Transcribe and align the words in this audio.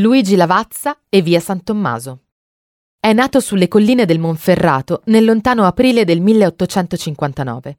Luigi 0.00 0.34
Lavazza 0.34 0.98
e 1.10 1.20
via 1.20 1.40
San 1.40 1.62
Tommaso. 1.62 2.20
È 2.98 3.12
nato 3.12 3.38
sulle 3.38 3.68
colline 3.68 4.06
del 4.06 4.18
Monferrato 4.18 5.02
nel 5.06 5.26
lontano 5.26 5.64
aprile 5.64 6.06
del 6.06 6.22
1859. 6.22 7.78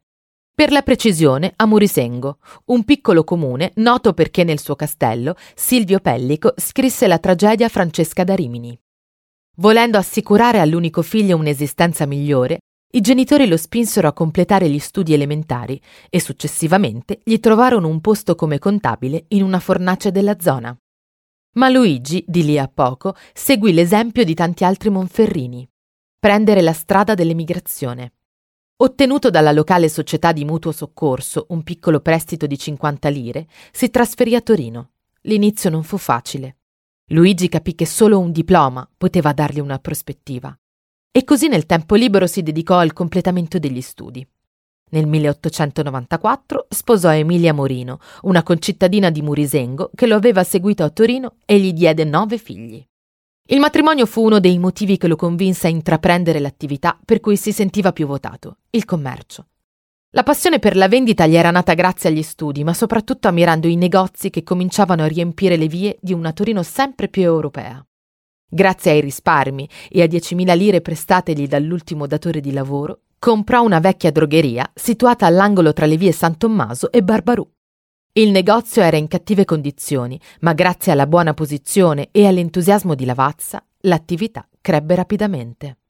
Per 0.54 0.72
la 0.72 0.84
precisione 0.84 1.52
a 1.56 1.66
Murisengo, 1.66 2.38
un 2.66 2.84
piccolo 2.84 3.24
comune 3.24 3.72
noto 3.78 4.14
perché 4.14 4.44
nel 4.44 4.60
suo 4.60 4.76
castello 4.76 5.34
Silvio 5.56 6.00
Pellico 6.00 6.54
scrisse 6.58 7.08
la 7.08 7.18
tragedia 7.18 7.70
Francesca 7.70 8.24
da 8.24 8.36
Rimini. 8.36 8.80
Volendo 9.56 9.98
assicurare 9.98 10.60
all'unico 10.60 11.02
figlio 11.02 11.38
un'esistenza 11.38 12.06
migliore, 12.06 12.60
i 12.92 13.02
genitori 13.02 13.48
lo 13.48 13.58
spinsero 13.58 14.08
a 14.08 14.14
completare 14.14 14.70
gli 14.70 14.78
studi 14.78 15.16
elementari 15.16 15.82
e 16.08 16.20
successivamente 16.20 17.20
gli 17.24 17.40
trovarono 17.40 17.88
un 17.88 18.00
posto 18.00 18.36
come 18.36 18.60
contabile 18.60 19.26
in 19.30 19.42
una 19.42 19.60
fornace 19.60 20.12
della 20.12 20.40
zona. 20.40 20.78
Ma 21.54 21.68
Luigi, 21.68 22.24
di 22.26 22.46
lì 22.46 22.58
a 22.58 22.70
poco, 22.74 23.14
seguì 23.34 23.74
l'esempio 23.74 24.24
di 24.24 24.34
tanti 24.34 24.64
altri 24.64 24.90
monferrini. 24.90 25.68
Prendere 26.18 26.62
la 26.62 26.72
strada 26.72 27.14
dell'emigrazione. 27.14 28.14
Ottenuto 28.78 29.30
dalla 29.30 29.52
locale 29.52 29.90
società 29.90 30.32
di 30.32 30.46
mutuo 30.46 30.72
soccorso 30.72 31.48
un 31.50 31.62
piccolo 31.64 32.00
prestito 32.00 32.48
di 32.48 32.58
50 32.58 33.10
lire, 33.10 33.48
si 33.72 33.90
trasferì 33.90 34.34
a 34.34 34.42
Torino. 34.42 34.92
L'inizio 35.24 35.70
non 35.70 35.84
fu 35.84 35.98
facile. 35.98 36.56
Luigi 37.08 37.50
capì 37.50 37.76
che 37.76 37.86
solo 37.86 38.18
un 38.18 38.32
diploma 38.32 38.90
poteva 38.98 39.34
dargli 39.34 39.60
una 39.60 39.78
prospettiva. 39.78 40.58
E 41.12 41.24
così 41.26 41.50
nel 41.50 41.66
tempo 41.66 41.96
libero 41.96 42.28
si 42.28 42.42
dedicò 42.42 42.78
al 42.78 42.94
completamento 42.94 43.60
degli 43.60 43.82
studi. 43.82 44.26
Nel 44.94 45.08
1894 45.08 46.68
sposò 46.70 47.14
Emilia 47.14 47.54
Morino, 47.54 48.00
una 48.24 48.44
concittadina 48.44 49.10
di 49.10 49.22
Murisengo 49.22 49.90
che 49.96 50.06
lo 50.06 50.16
aveva 50.16 50.44
seguito 50.44 50.84
a 50.84 50.90
Torino 50.90 51.36
e 51.46 51.60
gli 51.60 51.72
diede 51.72 52.04
nove 52.04 52.38
figli. 52.38 52.86
Il 53.48 53.60
matrimonio 53.60 54.06
fu 54.06 54.26
uno 54.26 54.42
dei 54.42 54.60
motivi 54.60 54.98
che 54.98 55.08
lo 55.08 55.16
convinse 55.16 55.68
a 55.68 55.70
intraprendere 55.70 56.40
l'attività 56.40 57.00
per 57.04 57.22
cui 57.22 57.38
si 57.38 57.54
sentiva 57.54 57.94
più 57.94 58.06
votato, 58.06 58.58
il 58.72 58.84
commercio. 58.84 59.48
La 60.10 60.24
passione 60.24 60.60
per 60.60 60.76
la 60.76 60.90
vendita 60.90 61.26
gli 61.26 61.36
era 61.36 61.52
nata 61.52 61.74
grazie 61.74 62.10
agli 62.10 62.22
studi, 62.22 62.66
ma 62.66 62.74
soprattutto 62.74 63.30
ammirando 63.30 63.70
i 63.70 63.78
negozi 63.78 64.30
che 64.30 64.44
cominciavano 64.44 65.04
a 65.04 65.08
riempire 65.08 65.56
le 65.56 65.68
vie 65.68 65.98
di 66.02 66.12
una 66.12 66.34
Torino 66.34 66.64
sempre 66.64 67.08
più 67.08 67.22
europea. 67.24 67.82
Grazie 68.46 68.92
ai 68.92 69.00
risparmi 69.00 69.70
e 69.90 70.02
a 70.02 70.06
10.000 70.06 70.58
lire 70.58 70.82
prestategli 70.82 71.48
dall'ultimo 71.48 72.08
datore 72.08 72.42
di 72.42 72.52
lavoro, 72.52 73.04
comprò 73.22 73.62
una 73.62 73.80
vecchia 73.80 74.10
drogheria 74.10 74.68
situata 74.74 75.28
all'angolo 75.28 75.74
tra 75.74 75.86
le 75.86 75.96
vie 75.96 76.12
San 76.12 76.38
Tommaso 76.38 76.92
e 76.92 77.04
Barbarù. 77.04 77.48
Il 78.14 78.32
negozio 78.32 78.82
era 78.82 78.98
in 78.98 79.08
cattive 79.08 79.46
condizioni, 79.46 80.20
ma 80.40 80.54
grazie 80.54 80.92
alla 80.92 81.06
buona 81.06 81.36
posizione 81.36 82.08
e 82.12 82.26
all'entusiasmo 82.26 82.96
di 82.96 83.06
Lavazza, 83.06 83.64
l'attività 83.82 84.50
crebbe 84.60 84.96
rapidamente. 84.96 85.81